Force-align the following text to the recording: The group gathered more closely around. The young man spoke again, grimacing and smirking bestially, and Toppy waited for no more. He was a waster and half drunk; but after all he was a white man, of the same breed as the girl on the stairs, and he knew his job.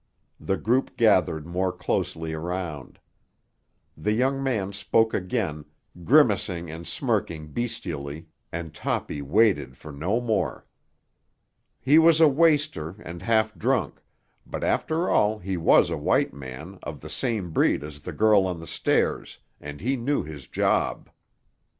The 0.39 0.57
group 0.57 0.97
gathered 0.97 1.45
more 1.45 1.71
closely 1.71 2.33
around. 2.33 2.97
The 3.95 4.13
young 4.13 4.41
man 4.41 4.73
spoke 4.73 5.13
again, 5.13 5.63
grimacing 6.03 6.71
and 6.71 6.87
smirking 6.87 7.49
bestially, 7.53 8.25
and 8.51 8.73
Toppy 8.73 9.21
waited 9.21 9.77
for 9.77 9.91
no 9.91 10.19
more. 10.19 10.65
He 11.79 11.99
was 11.99 12.19
a 12.19 12.27
waster 12.27 12.95
and 13.05 13.21
half 13.21 13.53
drunk; 13.55 14.01
but 14.43 14.63
after 14.63 15.07
all 15.07 15.37
he 15.37 15.55
was 15.55 15.91
a 15.91 15.97
white 15.97 16.33
man, 16.33 16.79
of 16.81 17.01
the 17.01 17.07
same 17.09 17.51
breed 17.51 17.83
as 17.83 17.99
the 17.99 18.11
girl 18.11 18.47
on 18.47 18.59
the 18.59 18.65
stairs, 18.65 19.37
and 19.59 19.81
he 19.81 19.95
knew 19.97 20.23
his 20.23 20.47
job. 20.47 21.11